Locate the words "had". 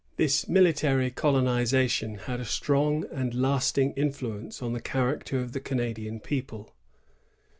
2.15-2.39